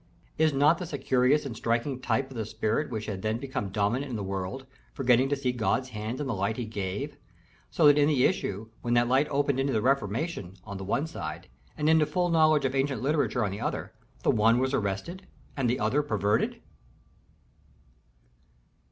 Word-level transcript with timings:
_Is 0.39 0.51
not 0.51 0.79
this 0.79 0.93
a 0.93 0.97
curious 0.97 1.45
and 1.45 1.55
striking 1.55 1.99
type 2.01 2.31
of 2.31 2.35
the 2.35 2.43
spirit 2.43 2.89
which 2.89 3.05
had 3.05 3.21
then 3.21 3.37
become 3.37 3.69
dominant 3.69 4.09
in 4.09 4.15
the 4.15 4.23
world, 4.23 4.65
forgetting 4.95 5.29
to 5.29 5.35
see 5.35 5.51
God's 5.51 5.89
hand 5.89 6.19
in 6.19 6.25
the 6.25 6.33
light 6.33 6.57
He 6.57 6.65
gave; 6.65 7.17
so 7.69 7.85
that 7.85 7.99
in 7.99 8.07
the 8.07 8.25
issue, 8.25 8.69
when 8.81 8.95
that 8.95 9.07
light 9.07 9.27
opened 9.29 9.59
into 9.59 9.73
the 9.73 9.79
Reformation, 9.83 10.55
on 10.63 10.77
the 10.77 10.83
one 10.83 11.05
side, 11.05 11.49
and 11.77 11.87
into 11.87 12.07
full 12.07 12.29
knowledge 12.29 12.65
of 12.65 12.73
ancient 12.73 13.03
literature 13.03 13.45
on 13.45 13.51
the 13.51 13.61
other, 13.61 13.93
the 14.23 14.31
one 14.31 14.57
was 14.57 14.73
arrested 14.73 15.27
and 15.55 15.69
the 15.69 15.79
other 15.79 16.01
perverted? 16.01 16.59